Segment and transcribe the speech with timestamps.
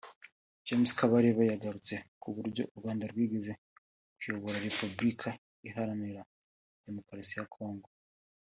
[0.67, 3.51] James Kabarebe yagarutse ku buryo u Rwanda rwigeze
[4.17, 5.29] kuyobora Repubulika
[5.67, 6.21] Iharanira
[6.85, 7.89] Demokarasi ya Congo